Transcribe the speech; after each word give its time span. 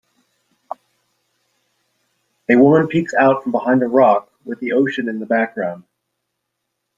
A 2.49 2.55
woman 2.55 2.87
peeks 2.87 3.13
out 3.13 3.43
from 3.43 3.51
behind 3.51 3.83
a 3.83 3.87
rock 3.87 4.31
with 4.43 4.59
the 4.59 4.71
ocean 4.73 5.07
in 5.07 5.19
the 5.19 5.27
background. 5.27 5.83